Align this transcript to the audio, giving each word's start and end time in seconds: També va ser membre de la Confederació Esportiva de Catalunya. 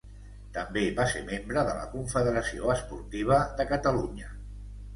També 0.53 0.81
va 0.99 1.05
ser 1.11 1.21
membre 1.27 1.65
de 1.67 1.75
la 1.81 1.85
Confederació 1.93 2.73
Esportiva 2.77 3.41
de 3.61 3.69
Catalunya. 3.77 4.35